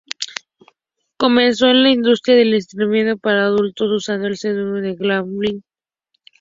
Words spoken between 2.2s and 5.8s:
del entretenimiento para adultos usando el seudónimo de Haley Wilde.